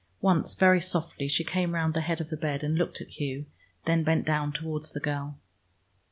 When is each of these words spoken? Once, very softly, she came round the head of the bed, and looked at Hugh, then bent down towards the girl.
Once, 0.19 0.55
very 0.55 0.81
softly, 0.81 1.27
she 1.27 1.43
came 1.43 1.75
round 1.75 1.93
the 1.93 2.01
head 2.01 2.19
of 2.19 2.31
the 2.31 2.35
bed, 2.35 2.63
and 2.63 2.73
looked 2.75 3.01
at 3.01 3.07
Hugh, 3.19 3.45
then 3.85 4.03
bent 4.03 4.25
down 4.25 4.51
towards 4.51 4.93
the 4.93 4.99
girl. 4.99 5.37